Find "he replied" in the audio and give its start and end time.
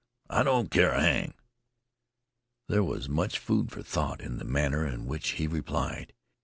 5.33-6.11